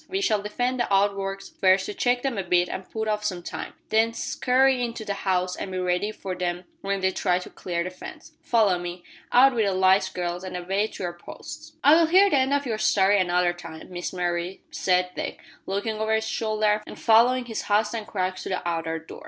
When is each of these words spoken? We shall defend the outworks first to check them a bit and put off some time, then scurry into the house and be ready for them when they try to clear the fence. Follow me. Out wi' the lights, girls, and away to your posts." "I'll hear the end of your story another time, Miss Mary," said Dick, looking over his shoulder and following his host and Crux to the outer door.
We 0.09 0.19
shall 0.19 0.41
defend 0.41 0.79
the 0.79 0.91
outworks 0.91 1.47
first 1.47 1.85
to 1.85 1.93
check 1.93 2.23
them 2.23 2.35
a 2.35 2.43
bit 2.43 2.69
and 2.69 2.89
put 2.89 3.07
off 3.07 3.23
some 3.23 3.43
time, 3.43 3.73
then 3.89 4.13
scurry 4.15 4.83
into 4.83 5.05
the 5.05 5.13
house 5.13 5.55
and 5.55 5.71
be 5.71 5.77
ready 5.77 6.11
for 6.11 6.33
them 6.33 6.63
when 6.81 7.01
they 7.01 7.11
try 7.11 7.37
to 7.37 7.51
clear 7.51 7.83
the 7.83 7.91
fence. 7.91 8.31
Follow 8.41 8.79
me. 8.79 9.03
Out 9.31 9.51
wi' 9.53 9.61
the 9.63 9.75
lights, 9.75 10.09
girls, 10.09 10.43
and 10.43 10.57
away 10.57 10.87
to 10.87 11.03
your 11.03 11.13
posts." 11.13 11.73
"I'll 11.83 12.07
hear 12.07 12.31
the 12.31 12.37
end 12.39 12.51
of 12.51 12.65
your 12.65 12.79
story 12.79 13.19
another 13.21 13.53
time, 13.53 13.91
Miss 13.93 14.11
Mary," 14.11 14.61
said 14.71 15.11
Dick, 15.15 15.39
looking 15.67 15.97
over 15.99 16.15
his 16.15 16.27
shoulder 16.27 16.81
and 16.87 16.97
following 16.97 17.45
his 17.45 17.61
host 17.65 17.93
and 17.93 18.07
Crux 18.07 18.41
to 18.41 18.49
the 18.49 18.67
outer 18.67 18.97
door. 18.97 19.19